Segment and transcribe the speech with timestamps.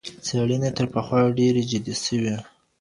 [0.25, 2.35] څېړنې تر پخوا ډېرې جدي سوې.